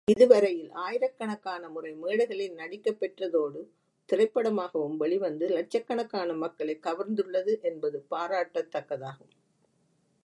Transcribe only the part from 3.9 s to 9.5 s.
திரைப்படமாகவும் வெளிவந்து இலட்சக்கணக்கான மக்களைக் கவர்ந்துள்ளது என்பது பாராட்டத்தக்கதாகும்.